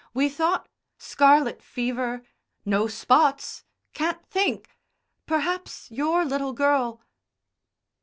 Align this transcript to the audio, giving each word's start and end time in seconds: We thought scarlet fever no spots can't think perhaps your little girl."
We 0.15 0.29
thought 0.29 0.67
scarlet 0.97 1.61
fever 1.61 2.23
no 2.65 2.87
spots 2.87 3.65
can't 3.93 4.25
think 4.25 4.67
perhaps 5.27 5.91
your 5.91 6.25
little 6.25 6.53
girl." 6.53 7.03